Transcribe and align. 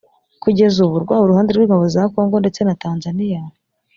Kugeza 0.43 0.77
ubu 0.85 0.95
rwaba 1.03 1.23
uruhande 1.25 1.51
rw’ingabo 1.53 1.83
za 1.95 2.03
Kongo 2.13 2.35
ndetse 2.39 2.61
na 2.63 2.75
Tanzania 2.83 3.41